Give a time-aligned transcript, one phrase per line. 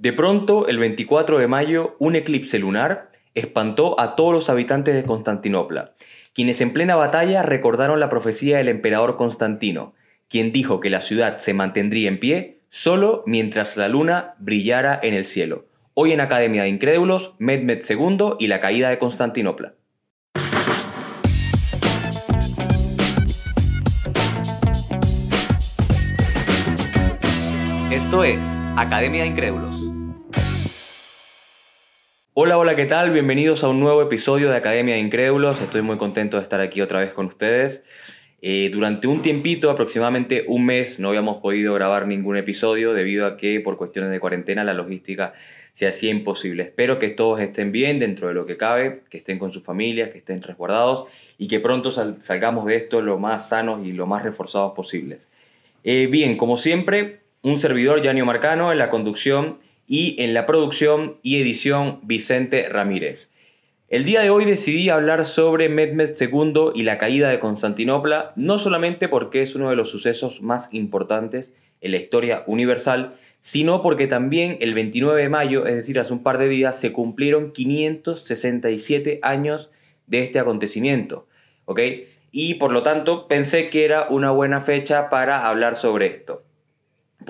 [0.00, 5.04] De pronto, el 24 de mayo, un eclipse lunar espantó a todos los habitantes de
[5.04, 5.92] Constantinopla,
[6.32, 9.92] quienes en plena batalla recordaron la profecía del emperador Constantino,
[10.30, 15.12] quien dijo que la ciudad se mantendría en pie solo mientras la luna brillara en
[15.12, 15.66] el cielo.
[15.92, 19.74] Hoy en Academia de Incrédulos, Medmed II y la caída de Constantinopla.
[27.92, 28.40] Esto es
[28.78, 29.79] Academia de Incrédulos.
[32.32, 33.10] Hola, hola, ¿qué tal?
[33.10, 35.60] Bienvenidos a un nuevo episodio de Academia de Incrédulos.
[35.60, 37.82] Estoy muy contento de estar aquí otra vez con ustedes.
[38.40, 43.36] Eh, durante un tiempito, aproximadamente un mes, no habíamos podido grabar ningún episodio debido a
[43.36, 45.34] que por cuestiones de cuarentena la logística
[45.72, 46.62] se hacía imposible.
[46.62, 50.10] Espero que todos estén bien dentro de lo que cabe, que estén con sus familias,
[50.10, 51.06] que estén resguardados
[51.36, 55.28] y que pronto salgamos de esto lo más sanos y lo más reforzados posibles.
[55.82, 59.58] Eh, bien, como siempre, un servidor, Yanio Marcano, en la conducción
[59.92, 63.28] y en la producción y edición Vicente Ramírez.
[63.88, 68.60] El día de hoy decidí hablar sobre Mehmed II y la caída de Constantinopla, no
[68.60, 74.06] solamente porque es uno de los sucesos más importantes en la historia universal, sino porque
[74.06, 79.18] también el 29 de mayo, es decir, hace un par de días, se cumplieron 567
[79.22, 79.72] años
[80.06, 81.26] de este acontecimiento.
[81.64, 81.80] ¿Ok?
[82.30, 86.44] Y por lo tanto pensé que era una buena fecha para hablar sobre esto.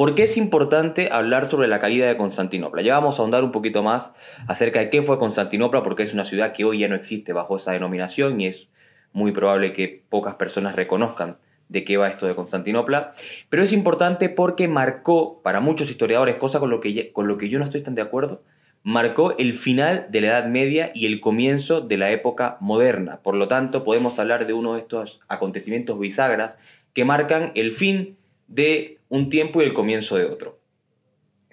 [0.01, 2.81] ¿Por qué es importante hablar sobre la caída de Constantinopla?
[2.81, 4.15] Ya vamos a ahondar un poquito más
[4.49, 7.59] acerca de qué fue Constantinopla, porque es una ciudad que hoy ya no existe bajo
[7.59, 8.71] esa denominación y es
[9.13, 11.37] muy probable que pocas personas reconozcan
[11.69, 13.13] de qué va esto de Constantinopla.
[13.51, 17.51] Pero es importante porque marcó, para muchos historiadores, cosa con lo que, con lo que
[17.51, 18.43] yo no estoy tan de acuerdo,
[18.83, 23.21] marcó el final de la Edad Media y el comienzo de la época moderna.
[23.21, 26.57] Por lo tanto, podemos hablar de uno de estos acontecimientos bisagras
[26.95, 28.17] que marcan el fin
[28.49, 30.59] de un tiempo y el comienzo de otro.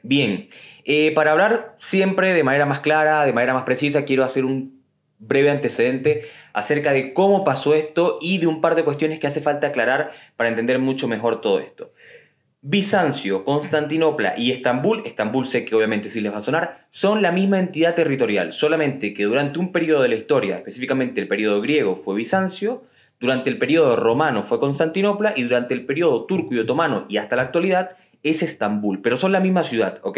[0.03, 0.47] Bien,
[0.85, 4.81] eh, para hablar siempre de manera más clara, de manera más precisa, quiero hacer un
[5.19, 9.41] breve antecedente acerca de cómo pasó esto y de un par de cuestiones que hace
[9.41, 11.91] falta aclarar para entender mucho mejor todo esto.
[12.61, 17.31] Bizancio, Constantinopla y Estambul, Estambul sé que obviamente sí les va a sonar, son la
[17.31, 21.95] misma entidad territorial, solamente que durante un periodo de la historia, específicamente el periodo griego,
[21.95, 22.83] fue Bizancio,
[23.19, 27.35] durante el periodo romano fue Constantinopla y durante el periodo turco y otomano y hasta
[27.35, 30.17] la actualidad es Estambul, pero son la misma ciudad, ¿ok?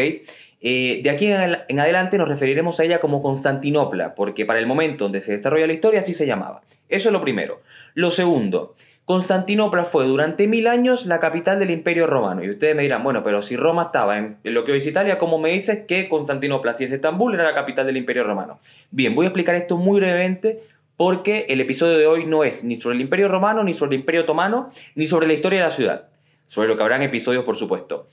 [0.62, 5.06] Eh, de aquí en adelante nos referiremos a ella como Constantinopla, porque para el momento
[5.06, 6.62] donde se desarrolla la historia así se llamaba.
[6.90, 7.62] Eso es lo primero.
[7.94, 12.44] Lo segundo, Constantinopla fue durante mil años la capital del Imperio Romano.
[12.44, 15.18] Y ustedes me dirán, bueno, pero si Roma estaba en lo que hoy es Italia,
[15.18, 18.60] ¿cómo me dices que Constantinopla, si es Estambul, era la capital del Imperio Romano?
[18.92, 20.62] Bien, voy a explicar esto muy brevemente
[21.00, 24.02] porque el episodio de hoy no es ni sobre el Imperio Romano, ni sobre el
[24.02, 26.10] Imperio Otomano, ni sobre la historia de la ciudad.
[26.46, 28.10] Sobre lo que habrán episodios, por supuesto.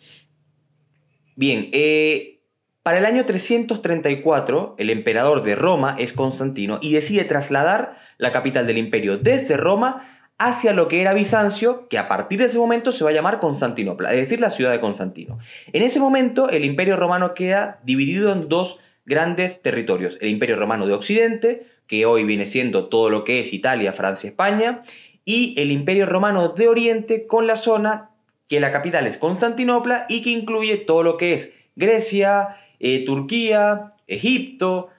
[1.35, 2.45] Bien, eh,
[2.85, 8.69] para el año 334, el emperador de Roma es Constantino y decide trasladar la capital
[8.69, 12.93] del imperio desde Roma hacia lo que era Bizancio, que a partir de ese momento
[12.93, 15.41] se va a llamar Constantinopla, es decir, la ciudad de Constantino.
[15.73, 20.87] En ese momento, el imperio romano queda dividido en dos grandes territorios, el imperio romano
[20.87, 24.83] de Occidente, que hoy viene siendo todo lo que es Italia, Francia, España,
[25.25, 28.11] y el Imperio Romano de Oriente con la zona
[28.49, 33.91] que la capital es Constantinopla y que incluye todo lo que es Grecia, eh, Turquía,
[34.07, 34.91] Egipto,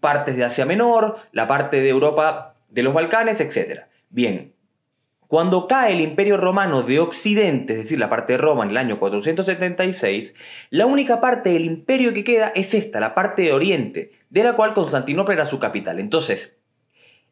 [0.00, 3.82] partes de Asia Menor, la parte de Europa de los Balcanes, etc.
[4.10, 4.52] Bien,
[5.30, 8.76] cuando cae el Imperio Romano de Occidente, es decir, la parte de Roma en el
[8.76, 10.34] año 476,
[10.70, 14.56] la única parte del imperio que queda es esta, la parte de Oriente, de la
[14.56, 16.00] cual Constantinopla era su capital.
[16.00, 16.58] Entonces,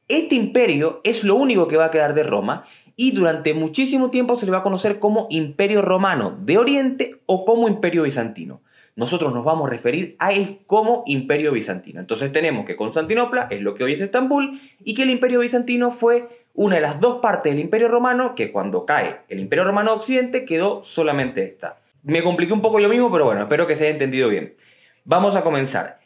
[0.06, 2.62] este imperio es lo único que va a quedar de Roma
[2.94, 7.44] y durante muchísimo tiempo se le va a conocer como Imperio Romano de Oriente o
[7.44, 8.62] como Imperio Bizantino.
[8.98, 12.00] Nosotros nos vamos a referir a él como Imperio Bizantino.
[12.00, 15.92] Entonces tenemos que Constantinopla es lo que hoy es Estambul y que el Imperio Bizantino
[15.92, 19.92] fue una de las dos partes del Imperio Romano que cuando cae el Imperio Romano
[19.94, 21.78] Occidente quedó solamente esta.
[22.02, 24.56] Me compliqué un poco yo mismo, pero bueno, espero que se haya entendido bien.
[25.04, 26.00] Vamos a comenzar.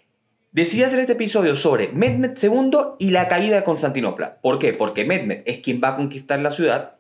[0.51, 4.37] Decidí hacer este episodio sobre Mehmed II y la caída de Constantinopla.
[4.43, 4.75] ¿Por qué?
[4.75, 6.97] Porque Mehmed es quien va a conquistar la ciudad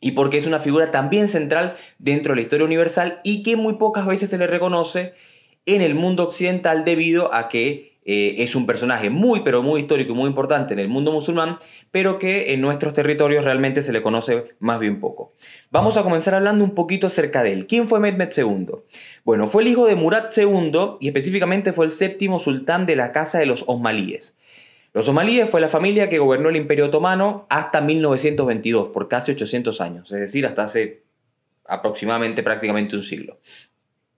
[0.00, 3.74] y porque es una figura también central dentro de la historia universal y que muy
[3.74, 5.14] pocas veces se le reconoce
[5.64, 10.12] en el mundo occidental debido a que eh, es un personaje muy, pero muy histórico
[10.12, 11.58] y muy importante en el mundo musulmán,
[11.90, 15.32] pero que en nuestros territorios realmente se le conoce más bien poco.
[15.72, 17.66] Vamos a comenzar hablando un poquito acerca de él.
[17.66, 18.68] ¿Quién fue Mehmed II?
[19.24, 23.10] Bueno, fue el hijo de Murad II y específicamente fue el séptimo sultán de la
[23.10, 24.36] casa de los Osmalíes.
[24.96, 29.82] Los Osmalíes fue la familia que gobernó el Imperio Otomano hasta 1922, por casi 800
[29.82, 31.02] años, es decir, hasta hace
[31.66, 33.38] aproximadamente prácticamente un siglo.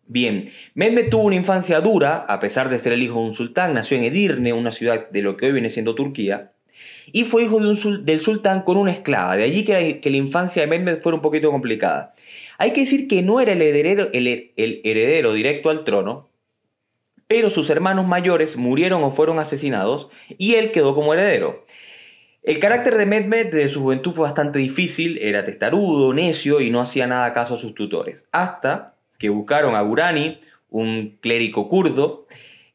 [0.06, 3.74] Bien, Mehmed tuvo una infancia dura, a pesar de ser el hijo de un sultán,
[3.74, 6.52] nació en Edirne, una ciudad de lo que hoy viene siendo Turquía,
[7.10, 11.00] y fue hijo del sultán con una esclava, de allí que la, infancia de Mehmed
[11.00, 12.14] fuera un poquito complicada.
[12.56, 16.28] Hay que decir que no era el heredero directo al trono,
[17.28, 20.08] pero sus hermanos mayores murieron o fueron asesinados
[20.38, 21.64] y él quedó como heredero.
[22.42, 26.80] El carácter de Mehmed desde su juventud fue bastante difícil, era testarudo, necio y no
[26.80, 30.40] hacía nada caso a sus tutores, hasta que buscaron a Burani,
[30.70, 32.26] un clérigo kurdo,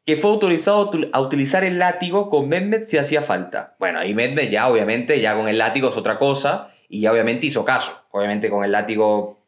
[0.05, 3.75] que fue autorizado a utilizar el látigo con Mehmed si hacía falta.
[3.79, 7.47] Bueno, ahí Mehmed ya obviamente, ya con el látigo es otra cosa, y ya obviamente
[7.47, 8.03] hizo caso.
[8.11, 9.39] Obviamente con el látigo,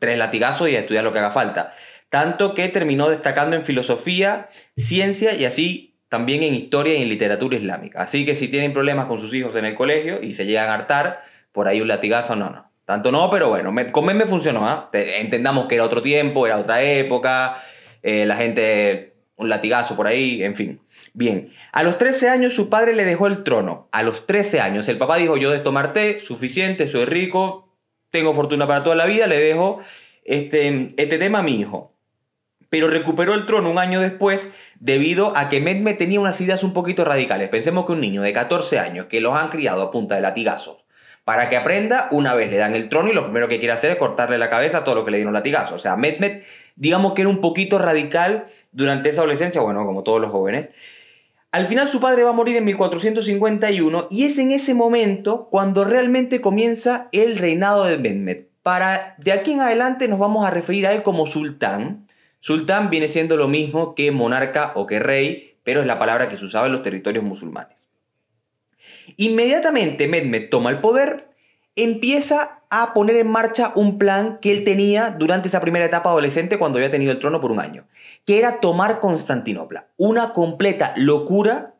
[0.00, 1.72] tres latigazos y a estudiar lo que haga falta.
[2.10, 7.56] Tanto que terminó destacando en filosofía, ciencia y así también en historia y en literatura
[7.56, 8.02] islámica.
[8.02, 10.74] Así que si tienen problemas con sus hijos en el colegio y se llegan a
[10.74, 11.22] hartar,
[11.52, 12.68] por ahí un latigazo, no, no.
[12.84, 14.68] Tanto no, pero bueno, con Mehmed funcionó.
[14.68, 14.90] ¿ah?
[14.92, 17.62] Entendamos que era otro tiempo, era otra época,
[18.02, 20.80] eh, la gente, un latigazo por ahí, en fin.
[21.14, 23.88] Bien, a los 13 años su padre le dejó el trono.
[23.92, 27.72] A los 13 años el papá dijo, yo de tomar té, suficiente, soy rico,
[28.10, 29.80] tengo fortuna para toda la vida, le dejo
[30.24, 31.94] este, este tema a mi hijo
[32.70, 36.72] pero recuperó el trono un año después debido a que Mehmed tenía unas ideas un
[36.72, 37.48] poquito radicales.
[37.50, 40.84] Pensemos que un niño de 14 años que los han criado a punta de latigazos,
[41.24, 43.90] para que aprenda, una vez le dan el trono y lo primero que quiere hacer
[43.90, 45.74] es cortarle la cabeza a todo lo que le dieron latigazos.
[45.74, 46.42] O sea, Mehmed,
[46.76, 50.72] digamos que era un poquito radical durante esa adolescencia, bueno, como todos los jóvenes.
[51.52, 55.84] Al final su padre va a morir en 1451 y es en ese momento cuando
[55.84, 58.44] realmente comienza el reinado de Mehmed.
[58.62, 62.06] Para de aquí en adelante nos vamos a referir a él como sultán,
[62.40, 66.36] Sultán viene siendo lo mismo que monarca o que rey, pero es la palabra que
[66.36, 67.86] se usaba en los territorios musulmanes.
[69.16, 71.28] Inmediatamente Mehmed toma el poder,
[71.76, 76.58] empieza a poner en marcha un plan que él tenía durante esa primera etapa adolescente
[76.58, 77.86] cuando había tenido el trono por un año,
[78.24, 79.88] que era tomar Constantinopla.
[79.96, 81.74] Una completa locura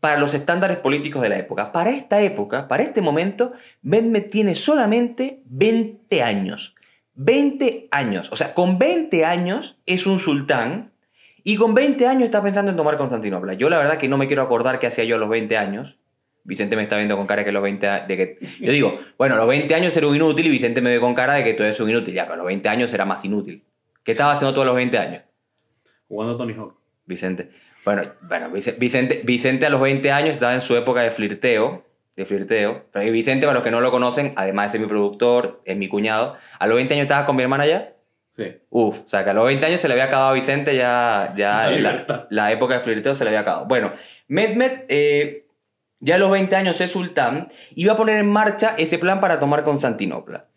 [0.00, 1.72] para los estándares políticos de la época.
[1.72, 6.74] Para esta época, para este momento, Mehmed tiene solamente 20 años.
[7.14, 8.30] 20 años.
[8.32, 10.92] O sea, con 20 años es un sultán
[11.42, 13.54] y con 20 años está pensando en tomar Constantinopla.
[13.54, 15.98] Yo la verdad que no me quiero acordar qué hacía yo a los 20 años.
[16.42, 19.36] Vicente me está viendo con cara de que los 20 de que yo digo, bueno,
[19.36, 21.66] los 20 años era un inútil y Vicente me ve con cara de que todo
[21.66, 22.14] es un inútil.
[22.14, 23.64] Ya, pero los 20 años era más inútil.
[24.02, 25.22] ¿Qué estaba haciendo todos los 20 años?
[26.08, 26.76] Jugando Tony Hawk.
[27.06, 27.50] Vicente.
[27.84, 31.84] Bueno, bueno, Vicente, Vicente a los 20 años estaba en su época de flirteo
[32.16, 32.86] de flirteo.
[32.92, 35.88] Pero Vicente, para los que no lo conocen, además de ser mi productor, es mi
[35.88, 36.36] cuñado.
[36.58, 37.94] ¿A los 20 años estabas con mi hermana ya?
[38.30, 38.44] Sí.
[38.70, 41.34] Uf, o sea que a los 20 años se le había acabado a Vicente, ya,
[41.36, 41.70] ya
[42.30, 43.66] la, época de flirteo se le había acabado.
[43.66, 43.92] Bueno,
[44.26, 45.46] Mehmet, eh,
[46.00, 49.20] ya a los 20 años es sultán, y va a poner en marcha ese plan
[49.20, 50.48] para tomar Constantinopla.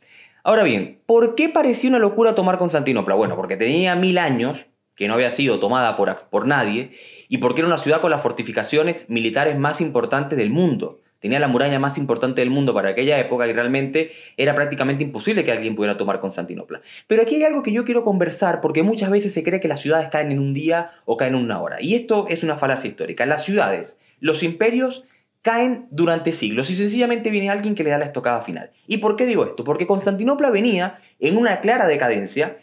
[0.44, 3.14] Ahora bien, ¿por qué parecía una locura tomar Constantinopla?
[3.14, 6.92] Bueno, porque tenía mil años, que no había sido tomada por, por nadie,
[7.30, 11.02] y porque era una ciudad con las fortificaciones militares más importantes del mundo.
[11.20, 15.44] Tenía la muralla más importante del mundo para aquella época y realmente era prácticamente imposible
[15.44, 16.82] que alguien pudiera tomar Constantinopla.
[17.08, 19.82] Pero aquí hay algo que yo quiero conversar porque muchas veces se cree que las
[19.82, 21.78] ciudades caen en un día o caen en una hora.
[21.82, 23.26] Y esto es una falacia histórica.
[23.26, 25.06] Las ciudades, los imperios
[25.42, 28.72] caen durante siglos y sencillamente viene alguien que le da la estocada final.
[28.86, 29.64] ¿Y por qué digo esto?
[29.64, 32.58] Porque Constantinopla venía en una clara decadencia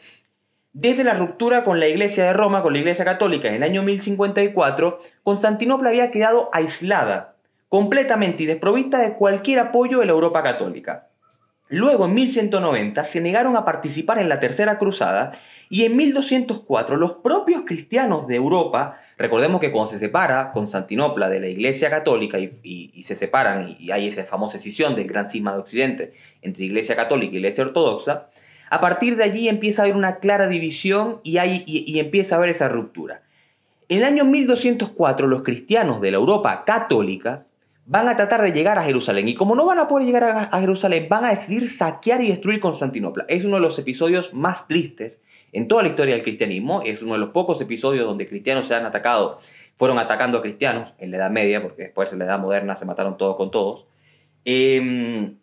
[0.74, 3.84] desde la ruptura con la Iglesia de Roma, con la Iglesia Católica en el año
[3.84, 7.33] 1054, Constantinopla había quedado aislada
[7.74, 11.08] completamente y desprovista de cualquier apoyo de la Europa católica.
[11.68, 15.32] Luego, en 1190, se negaron a participar en la Tercera Cruzada
[15.68, 21.40] y en 1204 los propios cristianos de Europa, recordemos que cuando se separa Constantinopla de
[21.40, 25.58] la Iglesia Católica y, se separan y hay esa famosa escisión del gran cisma de
[25.58, 26.12] Occidente
[26.42, 28.28] entre Iglesia Católica y Iglesia Ortodoxa,
[28.70, 32.38] a partir de allí empieza a haber una clara división y, hay, y empieza a
[32.38, 33.22] haber esa ruptura.
[33.88, 37.46] En el año 1204 los cristianos de la Europa católica
[37.86, 39.28] van a tratar de llegar a Jerusalén.
[39.28, 42.60] Y como no van a poder llegar a, Jerusalén, van a decidir saquear y destruir
[42.60, 43.26] Constantinopla.
[43.28, 45.20] Es uno de los episodios más tristes
[45.52, 46.82] en toda la historia del cristianismo.
[46.84, 49.38] Es uno de los pocos episodios donde cristianos se han atacado,
[49.74, 52.86] fueron atacando a cristianos en la Edad Media, porque después en la Edad Moderna se
[52.86, 53.86] mataron todos con todos.
[54.44, 55.36] Em,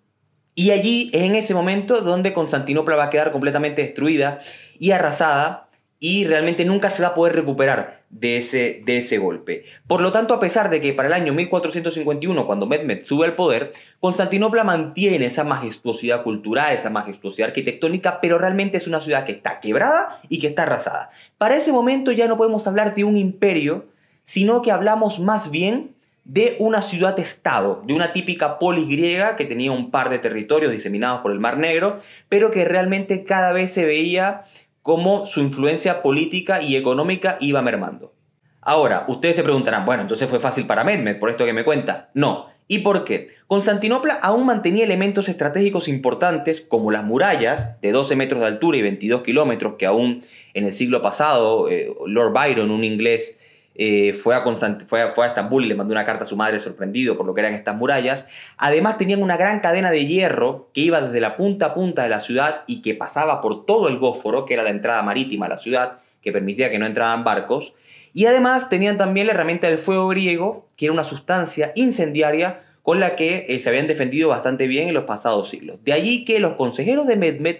[0.55, 4.39] y allí es en ese momento donde Constantinopla va a quedar completamente destruida
[4.79, 5.69] y arrasada
[6.03, 9.65] y realmente nunca se va a poder recuperar de ese, de ese golpe.
[9.85, 13.35] Por lo tanto, a pesar de que para el año 1451, cuando Mehmed sube al
[13.35, 19.33] poder, Constantinopla mantiene esa majestuosidad cultural, esa majestuosidad arquitectónica, pero realmente es una ciudad que
[19.33, 21.11] está quebrada y que está arrasada.
[21.37, 23.85] Para ese momento ya no podemos hablar de un imperio,
[24.23, 25.93] sino que hablamos más bien
[26.23, 31.21] de una ciudad-estado, de una típica polis griega que tenía un par de territorios diseminados
[31.21, 34.45] por el Mar Negro, pero que realmente cada vez se veía
[34.81, 38.13] cómo su influencia política y económica iba mermando.
[38.61, 42.11] Ahora, ustedes se preguntarán, bueno, entonces fue fácil para Mehmed, por esto que me cuenta.
[42.13, 42.47] No.
[42.67, 43.27] ¿Y por qué?
[43.47, 48.81] Constantinopla aún mantenía elementos estratégicos importantes como las murallas de 12 metros de altura y
[48.81, 50.23] 22 kilómetros que aún
[50.53, 53.35] en el siglo pasado eh, Lord Byron, un inglés,
[53.75, 54.43] eh, fue, a
[54.87, 57.41] fue, a, Estambul y le mandó una carta a su madre sorprendido por lo que
[57.41, 58.25] eran estas murallas.
[58.57, 62.09] Además tenían una gran cadena de hierro que iba desde la punta a punta de
[62.09, 65.49] la ciudad y que pasaba por todo el Bósforo, que era la entrada marítima a
[65.49, 67.73] la ciudad, que permitía que no entraran barcos.
[68.13, 72.99] Y además tenían también la herramienta del fuego griego, que era una sustancia incendiaria con
[72.99, 75.79] la que eh, se habían defendido bastante bien en los pasados siglos.
[75.83, 77.57] De allí que los consejeros de Mehmed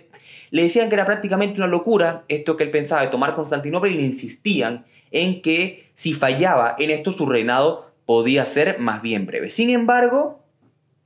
[0.50, 3.96] le decían que era prácticamente una locura esto que él pensaba de tomar Constantinopla y
[3.96, 9.50] le insistían en que si fallaba en esto su reinado podía ser más bien breve.
[9.50, 10.42] Sin embargo,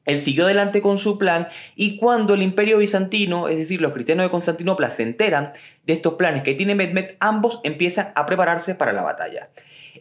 [0.05, 4.25] él siguió adelante con su plan y cuando el imperio bizantino, es decir, los cristianos
[4.25, 5.53] de Constantinopla, se enteran
[5.85, 9.49] de estos planes que tiene Mehmed, ambos empiezan a prepararse para la batalla.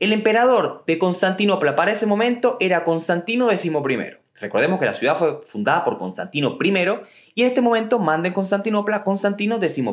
[0.00, 3.70] El emperador de Constantinopla para ese momento era Constantino XI.
[4.40, 6.74] Recordemos que la ciudad fue fundada por Constantino I
[7.36, 9.84] y en este momento manda en Constantinopla Constantino XI.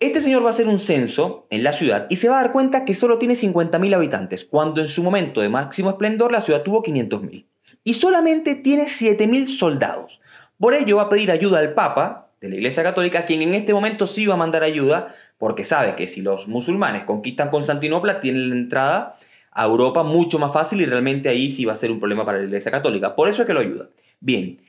[0.00, 2.52] Este señor va a hacer un censo en la ciudad y se va a dar
[2.52, 6.62] cuenta que solo tiene 50.000 habitantes, cuando en su momento de máximo esplendor la ciudad
[6.62, 7.46] tuvo 500.000.
[7.84, 10.20] Y solamente tiene 7.000 soldados.
[10.58, 13.72] Por ello va a pedir ayuda al Papa de la Iglesia Católica, quien en este
[13.72, 18.48] momento sí va a mandar ayuda, porque sabe que si los musulmanes conquistan Constantinopla, tienen
[18.48, 19.18] la entrada
[19.52, 22.38] a Europa mucho más fácil y realmente ahí sí va a ser un problema para
[22.38, 23.14] la Iglesia Católica.
[23.14, 23.90] Por eso es que lo ayuda.
[24.20, 24.62] Bien,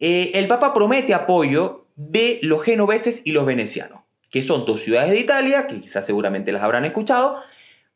[0.00, 5.10] eh, el Papa promete apoyo de los genoveses y los venecianos, que son dos ciudades
[5.10, 7.36] de Italia, que quizás seguramente las habrán escuchado,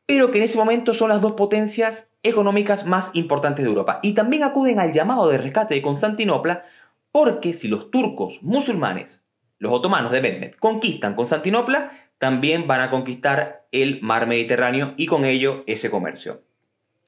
[0.05, 4.00] pero que en ese momento son las dos potencias económicas más importantes de Europa.
[4.02, 6.64] Y también acuden al llamado de rescate de Constantinopla,
[7.12, 9.23] porque si los turcos musulmanes,
[9.59, 15.25] los otomanos de Mehmed, conquistan Constantinopla, también van a conquistar el mar Mediterráneo y con
[15.25, 16.42] ello ese comercio.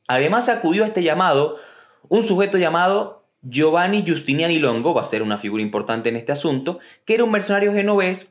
[0.07, 1.57] Además acudió a este llamado
[2.09, 6.79] un sujeto llamado Giovanni Giustiniani Longo, va a ser una figura importante en este asunto,
[7.05, 8.29] que era un mercenario genovés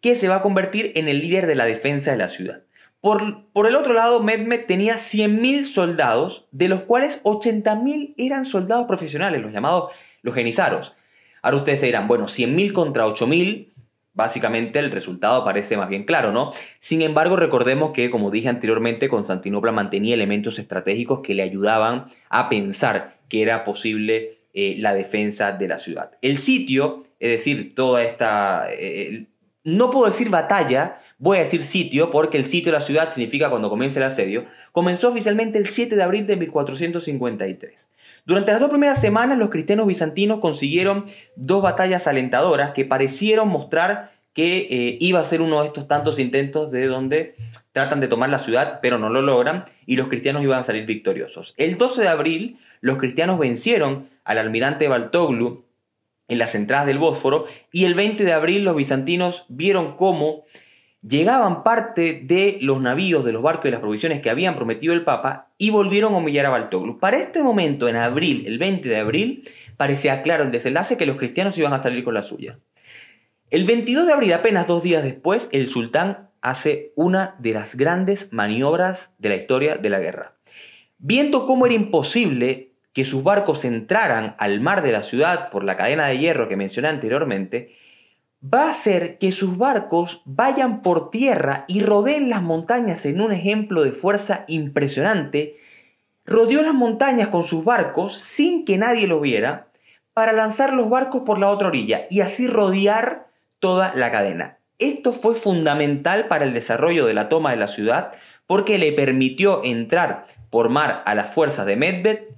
[0.00, 2.62] que se va a convertir en el líder de la defensa de la ciudad.
[3.00, 8.86] Por, por el otro lado, Mehmed tenía 100.000 soldados, de los cuales 80.000 eran soldados
[8.86, 9.92] profesionales, los llamados
[10.22, 10.94] los genizaros.
[11.42, 13.71] Ahora ustedes se dirán, bueno, 100.000 contra 8.000,
[14.14, 16.52] Básicamente el resultado parece más bien claro, ¿no?
[16.80, 22.50] Sin embargo, recordemos que, como dije anteriormente, Constantinopla mantenía elementos estratégicos que le ayudaban a
[22.50, 26.12] pensar que era posible eh, la defensa de la ciudad.
[26.20, 28.66] El sitio, es decir, toda esta...
[28.70, 29.28] Eh,
[29.64, 33.50] no puedo decir batalla, voy a decir sitio, porque el sitio de la ciudad significa
[33.50, 37.88] cuando comienza el asedio, comenzó oficialmente el 7 de abril de 1453.
[38.24, 44.12] Durante las dos primeras semanas los cristianos bizantinos consiguieron dos batallas alentadoras que parecieron mostrar
[44.32, 47.34] que eh, iba a ser uno de estos tantos intentos de donde
[47.72, 50.86] tratan de tomar la ciudad pero no lo logran y los cristianos iban a salir
[50.86, 51.54] victoriosos.
[51.56, 55.64] El 12 de abril los cristianos vencieron al almirante Baltoglu
[56.32, 60.44] en las entradas del Bósforo y el 20 de abril los bizantinos vieron cómo
[61.06, 65.04] llegaban parte de los navíos, de los barcos y las provisiones que habían prometido el
[65.04, 66.98] Papa y volvieron a humillar a Baltoglu.
[66.98, 71.16] Para este momento, en abril, el 20 de abril, parecía claro el desenlace que los
[71.16, 72.58] cristianos iban a salir con la suya.
[73.50, 78.32] El 22 de abril, apenas dos días después, el sultán hace una de las grandes
[78.32, 80.36] maniobras de la historia de la guerra.
[80.98, 85.76] Viendo cómo era imposible que sus barcos entraran al mar de la ciudad por la
[85.76, 87.74] cadena de hierro que mencioné anteriormente,
[88.42, 93.32] va a hacer que sus barcos vayan por tierra y rodeen las montañas en un
[93.32, 95.56] ejemplo de fuerza impresionante.
[96.24, 99.68] Rodeó las montañas con sus barcos sin que nadie lo viera
[100.12, 103.28] para lanzar los barcos por la otra orilla y así rodear
[103.60, 104.58] toda la cadena.
[104.78, 108.12] Esto fue fundamental para el desarrollo de la toma de la ciudad
[108.46, 112.31] porque le permitió entrar por mar a las fuerzas de Medved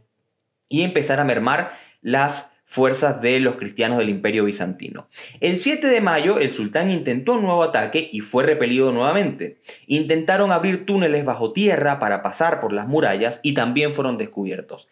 [0.75, 5.07] y empezar a mermar las fuerzas de los cristianos del imperio bizantino.
[5.39, 9.61] El 7 de mayo el sultán intentó un nuevo ataque y fue repelido nuevamente.
[9.87, 14.89] Intentaron abrir túneles bajo tierra para pasar por las murallas y también fueron descubiertos.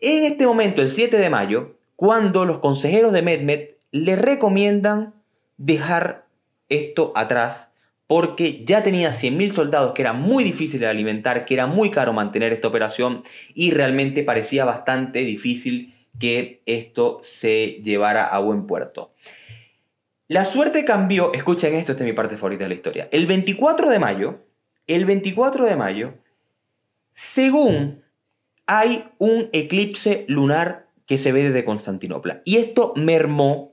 [0.00, 5.14] En este momento, el 7 de mayo, cuando los consejeros de Mehmed le recomiendan
[5.56, 6.26] dejar
[6.68, 7.71] esto atrás
[8.12, 12.12] porque ya tenía 100.000 soldados que era muy difícil de alimentar, que era muy caro
[12.12, 13.22] mantener esta operación
[13.54, 19.14] y realmente parecía bastante difícil que esto se llevara a buen puerto.
[20.28, 23.08] La suerte cambió, escuchen esto, esta es mi parte favorita de la historia.
[23.12, 24.44] El 24 de mayo,
[24.86, 26.14] el 24 de mayo,
[27.12, 28.04] según
[28.66, 32.42] hay un eclipse lunar que se ve desde Constantinopla.
[32.44, 33.71] Y esto mermó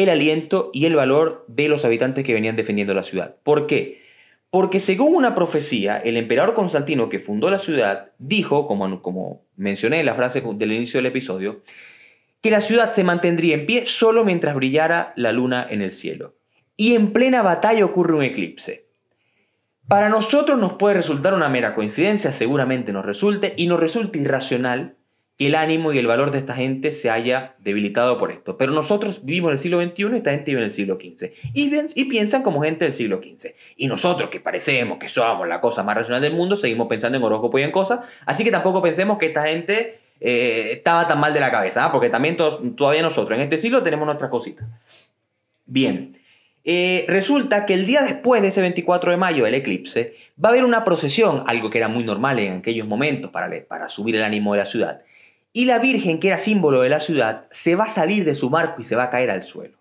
[0.00, 3.36] el aliento y el valor de los habitantes que venían defendiendo la ciudad.
[3.42, 4.00] ¿Por qué?
[4.50, 10.00] Porque según una profecía, el emperador Constantino que fundó la ciudad dijo, como, como mencioné
[10.00, 11.62] en la frase del inicio del episodio,
[12.40, 16.36] que la ciudad se mantendría en pie solo mientras brillara la luna en el cielo.
[16.76, 18.88] Y en plena batalla ocurre un eclipse.
[19.86, 24.96] Para nosotros nos puede resultar una mera coincidencia, seguramente nos resulte, y nos resulta irracional
[25.40, 28.58] que el ánimo y el valor de esta gente se haya debilitado por esto.
[28.58, 31.30] Pero nosotros vivimos en el siglo XXI y esta gente vive en el siglo XV.
[31.54, 33.54] Y, piensan como gente del siglo XV.
[33.78, 37.24] Y nosotros, que parecemos que somos la cosa más racional del mundo, seguimos pensando en
[37.24, 38.00] horóscopo y en cosas.
[38.26, 41.90] Así que tampoco pensemos que esta gente eh, estaba tan mal de la cabeza, ¿ah?
[41.90, 42.36] porque también
[42.76, 44.66] todavía nosotros en este siglo tenemos nuestras cositas.
[45.64, 46.18] Bien.
[46.64, 50.52] Eh, resulta que el día después de ese 24 de mayo, el eclipse, va a
[50.52, 54.22] haber una procesión, algo que era muy normal en aquellos momentos para, para subir el
[54.22, 55.00] ánimo de la ciudad.
[55.52, 58.50] Y la Virgen, que era símbolo de la ciudad, se va a salir de su
[58.50, 59.78] marco y se va a caer al suelo.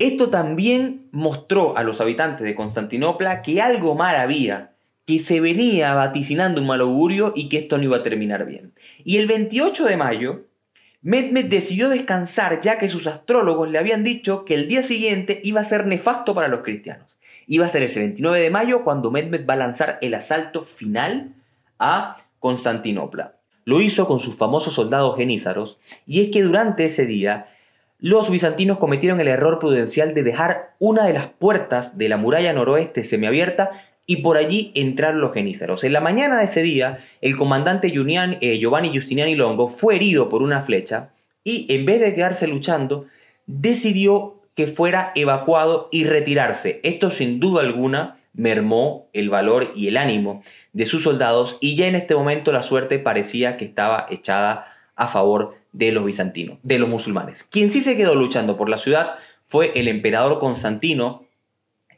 [0.00, 4.72] Esto también mostró a los habitantes de Constantinopla que algo mal había,
[5.06, 8.72] que se venía vaticinando un mal augurio y que esto no iba a terminar bien.
[9.04, 10.46] Y el 28 de mayo,
[11.02, 15.60] Mehmed decidió descansar ya que sus astrólogos le habían dicho que el día siguiente iba
[15.60, 17.18] a ser nefasto para los cristianos.
[17.46, 21.34] Iba a ser ese 29 de mayo cuando Mehmed va a lanzar el asalto final
[21.78, 23.39] a Constantinopla.
[23.64, 27.46] Lo hizo con sus famosos soldados genízaros, y es que durante ese día
[27.98, 32.52] los bizantinos cometieron el error prudencial de dejar una de las puertas de la muralla
[32.52, 33.68] noroeste semiabierta
[34.06, 35.84] y por allí entraron los genízaros.
[35.84, 40.42] En la mañana de ese día, el comandante eh, Giovanni Giustiniani Longo fue herido por
[40.42, 41.10] una flecha
[41.44, 43.06] y en vez de quedarse luchando,
[43.46, 46.80] decidió que fuera evacuado y retirarse.
[46.82, 51.86] Esto sin duda alguna mermó el valor y el ánimo de sus soldados y ya
[51.86, 56.78] en este momento la suerte parecía que estaba echada a favor de los bizantinos, de
[56.78, 57.44] los musulmanes.
[57.44, 61.24] Quien sí se quedó luchando por la ciudad fue el emperador Constantino,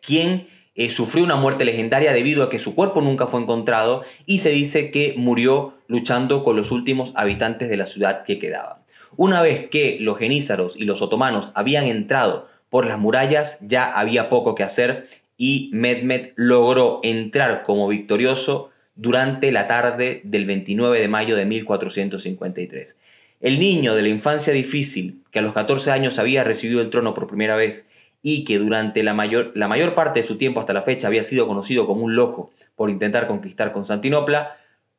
[0.01, 4.39] quien eh, sufrió una muerte legendaria debido a que su cuerpo nunca fue encontrado y
[4.39, 8.79] se dice que murió luchando con los últimos habitantes de la ciudad que quedaban.
[9.17, 14.31] Una vez que los genízaros y los otomanos habían entrado por las murallas, ya había
[14.31, 15.07] poco que hacer
[15.45, 22.97] y Mehmed logró entrar como victorioso durante la tarde del 29 de mayo de 1453.
[23.41, 27.13] El niño de la infancia difícil, que a los 14 años había recibido el trono
[27.13, 27.89] por primera vez
[28.23, 31.25] y que durante la mayor, la mayor parte de su tiempo hasta la fecha había
[31.25, 34.59] sido conocido como un loco por intentar conquistar Constantinopla,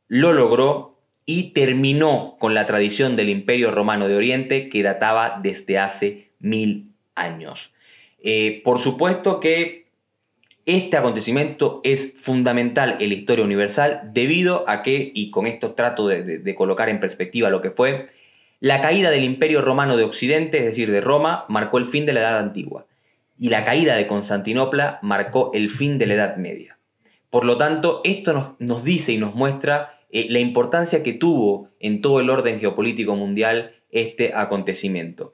[0.10, 5.80] lo logró y terminó con la tradición del Imperio Romano de Oriente que databa desde
[5.80, 7.72] hace mil años.
[8.22, 9.83] Eh, por supuesto que
[10.66, 16.08] este acontecimiento es fundamental en la historia universal debido a que, y con esto trato
[16.08, 18.08] de, colocar en perspectiva lo que fue,
[18.60, 22.14] la caída del Imperio Romano de Occidente, es decir, de Roma, marcó el fin de
[22.14, 22.86] la Edad Antigua,
[23.38, 26.80] y la caída de Constantinopla marcó el fin de la Edad Media.
[27.30, 32.02] Por lo tanto, esto nos, dice y nos muestra eh, la importancia que tuvo en
[32.02, 35.34] todo el orden geopolítico mundial este acontecimiento.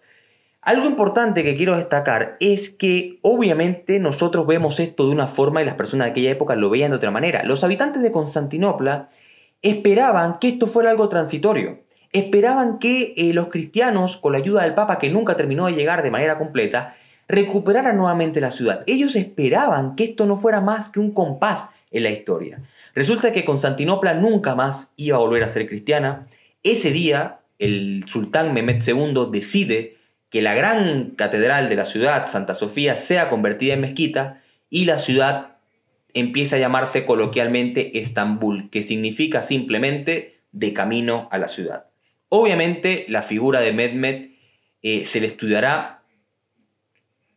[0.70, 5.66] Algo importante que quiero destacar es que obviamente nosotros vemos esto de una forma y
[5.66, 7.42] las personas de aquella época lo veían de otra manera.
[7.44, 9.10] Los habitantes de Constantinopla
[9.64, 11.80] esperaban que esto fuera algo transitorio.
[12.14, 16.04] Esperaban que eh, los cristianos, con la ayuda del Papa que nunca terminó de llegar
[16.04, 16.96] de manera completa,
[17.28, 18.84] recuperaran nuevamente la ciudad.
[18.86, 22.62] Ellos esperaban que esto no fuera más que un compás en la historia.
[22.94, 26.28] Resulta que Constantinopla nunca más iba a volver a ser cristiana.
[26.62, 29.98] Ese día, el sultán Mehmed II decide
[30.30, 35.00] que la gran catedral de la ciudad, Santa Sofía, sea convertida en mezquita y la
[35.00, 35.58] ciudad
[36.14, 41.88] empieza a llamarse coloquialmente Estambul, que significa simplemente de camino a la ciudad.
[42.30, 44.30] Obviamente la figura de Mehmed
[44.82, 46.04] eh, se le estudiará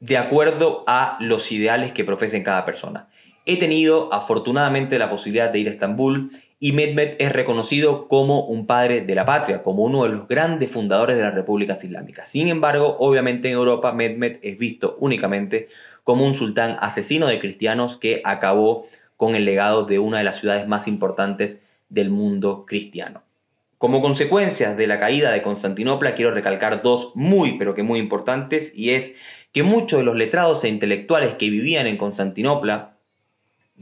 [0.01, 3.09] de acuerdo a los ideales que profesen cada persona.
[3.45, 8.67] He tenido afortunadamente la posibilidad de ir a Estambul y Mehmed es reconocido como un
[8.67, 12.29] padre de la patria, como uno de los grandes fundadores de las repúblicas islámicas.
[12.29, 15.67] Sin embargo, obviamente en Europa Mehmed es visto únicamente
[16.05, 20.39] como un sultán asesino de cristianos que acabó con el legado de una de las
[20.39, 23.25] ciudades más importantes del mundo cristiano.
[23.77, 28.73] Como consecuencia de la caída de Constantinopla, quiero recalcar dos muy, pero que muy importantes,
[28.77, 29.15] y es
[29.51, 32.92] que muchos de los letrados e intelectuales que vivían en Constantinopla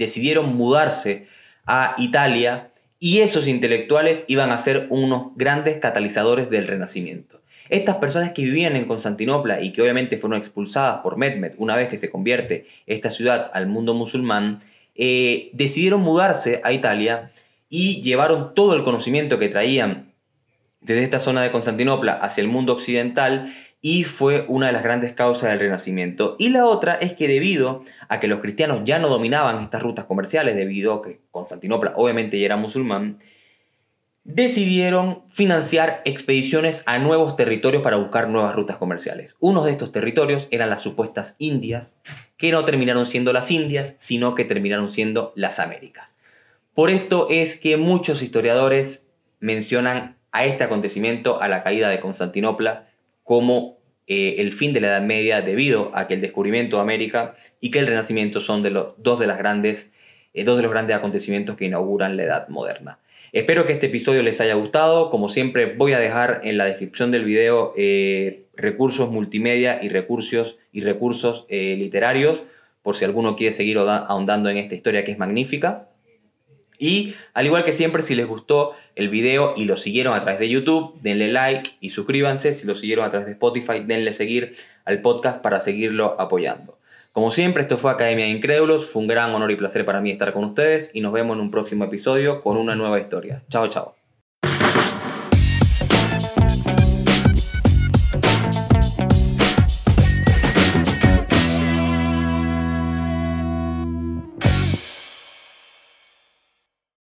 [0.00, 1.26] decidieron mudarse
[1.66, 7.40] a Italia y esos intelectuales iban a ser unos grandes catalizadores del Renacimiento.
[7.68, 11.88] Estas personas que vivían en Constantinopla y que obviamente fueron expulsadas por Mehmed una vez
[11.88, 14.60] que se convierte esta ciudad al mundo musulmán,
[14.96, 17.30] eh, decidieron mudarse a Italia
[17.68, 20.12] y llevaron todo el conocimiento que traían
[20.80, 23.52] desde esta zona de Constantinopla hacia el mundo occidental
[23.82, 26.36] y fue una de las grandes causas del Renacimiento.
[26.38, 30.04] Y la otra es que debido a que los cristianos ya no dominaban estas rutas
[30.04, 33.18] comerciales, debido a que Constantinopla obviamente ya era musulmán,
[34.24, 39.34] decidieron financiar expediciones a nuevos territorios para buscar nuevas rutas comerciales.
[39.40, 41.94] Uno de estos territorios eran las supuestas Indias,
[42.36, 46.16] que no terminaron siendo las Indias, sino que terminaron siendo las Américas.
[46.74, 49.02] Por esto es que muchos historiadores
[49.40, 52.89] mencionan a este acontecimiento, a la caída de Constantinopla,
[53.24, 53.80] como
[54.12, 57.70] eh, el fin de la Edad Media debido a que el descubrimiento de América y
[57.70, 59.92] que el Renacimiento son de los, dos, de las grandes,
[60.34, 62.98] eh, dos de los grandes acontecimientos que inauguran la Edad Moderna.
[63.32, 65.10] Espero que este episodio les haya gustado.
[65.10, 70.58] Como siempre voy a dejar en la descripción del video eh, recursos multimedia y recursos,
[70.72, 72.42] y recursos literarios
[72.82, 75.89] por si alguno quiere seguir ahondando en esta historia que es magnífica.
[76.80, 80.40] Y al igual que siempre, si les gustó el video y lo siguieron a través
[80.40, 82.54] de YouTube, denle like y suscríbanse.
[82.54, 86.78] Si lo siguieron a través de Spotify, denle seguir al podcast para seguirlo apoyando.
[87.12, 88.86] Como siempre, esto fue Academia de Incrédulos.
[88.86, 91.42] Fue un gran honor y placer para mí estar con ustedes y nos vemos en
[91.42, 93.42] un próximo episodio con una nueva historia.
[93.50, 93.99] Chao, chao.